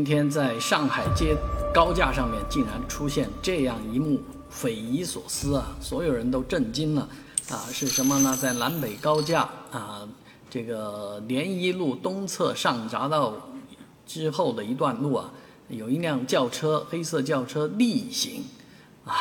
[0.00, 1.36] 今天在上海街
[1.74, 5.76] 高架上面竟然出现这样一幕匪夷所思啊！
[5.78, 7.06] 所有人都震惊了
[7.50, 7.68] 啊！
[7.70, 8.34] 是什么呢？
[8.34, 10.08] 在南北高架啊，
[10.48, 13.50] 这个联谊路东侧上匝道
[14.06, 15.30] 之后的一段路啊，
[15.68, 18.44] 有一辆轿车，黑色轿车逆行
[19.04, 19.14] 啊，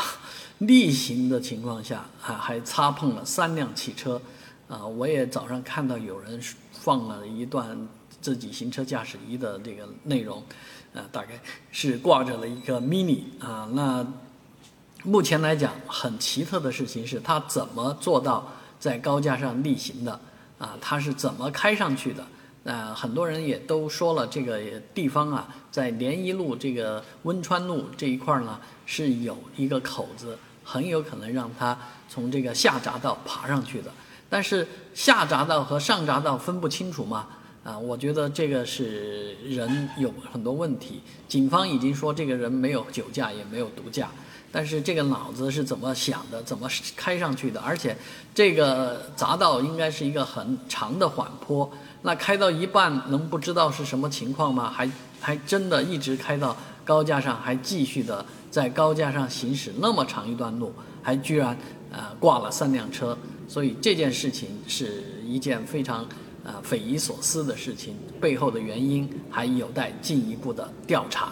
[0.60, 4.22] 逆行的情况下啊，还擦碰了三辆汽车
[4.70, 4.88] 啊！
[4.88, 6.40] 我也早上看到有人
[6.72, 7.86] 放了一段。
[8.22, 10.44] 自己行车驾驶仪的这个内容，
[10.94, 11.40] 呃，大概
[11.72, 13.68] 是挂着了一个 mini 啊。
[13.74, 14.06] 那
[15.04, 20.20] 目前来讲，很奇特的事情是，它怎么做到在高架上逆行的？
[20.58, 22.26] 啊，它是怎么开上去的？
[22.66, 24.60] 呃，很多人也都说了，这个
[24.94, 31.76] 地方啊，在联谊路这个温川路这一块呢，是有一个口子，很有可能让它
[32.10, 33.90] 从这个下匝道爬上去的。
[34.30, 37.28] 但是下匝道和上匝道分不清楚嘛？
[37.62, 41.02] 啊，我觉得这个是人有很多问题。
[41.28, 44.10] 警方已经说这个人没有酒驾，也没有毒驾，
[44.50, 47.60] 但是这个脑子是怎么想的，怎么开上去的？
[47.60, 47.96] 而且
[48.34, 51.70] 这个匝道应该是一个很长的缓坡，
[52.02, 54.72] 那开到一半能不知道是什么情况吗？
[54.72, 60.74] 还还真的一直开到高架上，还继续的在高架上行驶那么长一段路，
[61.04, 61.56] 还居然
[61.92, 63.16] 呃挂了三辆车，
[63.50, 66.08] 所以这件事情是一件非常。
[66.50, 71.32] 啊，匪夷所思的事情背后的原因还有待进一步的调查。